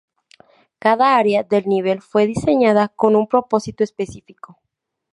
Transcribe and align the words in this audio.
Cada 0.79 1.13
área 1.15 1.43
del 1.43 1.67
nivel 1.67 2.01
fue 2.01 2.25
diseñada 2.25 2.87
con 2.87 3.15
un 3.15 3.27
propósito 3.27 3.83
específico. 3.83 4.57